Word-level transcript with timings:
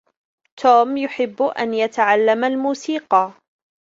توم 0.57 0.97
يحب 0.97 1.41
أن 1.43 1.73
يتعلم 1.73 2.43
الموسيقى 2.43 3.31